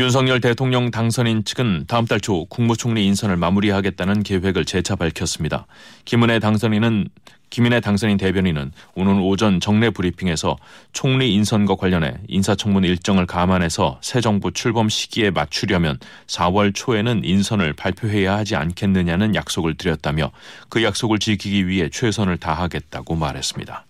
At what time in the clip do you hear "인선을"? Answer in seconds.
3.04-3.36, 17.22-17.74